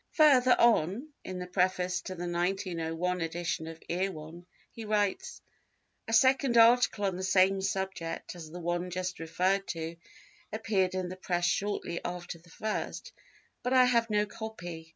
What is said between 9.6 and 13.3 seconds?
to appeared in the Press shortly after the first,